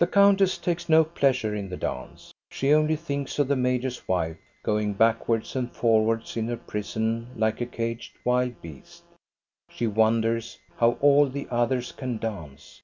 The 0.00 0.08
countess 0.08 0.58
takes 0.58 0.88
no 0.88 1.04
pleasure 1.04 1.54
in 1.54 1.68
the 1.68 1.76
dance. 1.76 2.34
She 2.50 2.72
only 2.74 2.96
thinks 2.96 3.38
of 3.38 3.46
the 3.46 3.54
major's 3.54 4.08
wife 4.08 4.38
going 4.64 4.94
backwards 4.94 5.54
and 5.54 5.70
.forwards 5.70 6.36
in 6.36 6.48
her 6.48 6.56
prison 6.56 7.28
like 7.36 7.60
a 7.60 7.66
caged 7.66 8.14
wild 8.24 8.60
beast. 8.60 9.04
She 9.70 9.86
wonders 9.86 10.58
how 10.78 10.98
all 11.00 11.28
the 11.28 11.46
others 11.48 11.92
can 11.92 12.18
dance. 12.18 12.82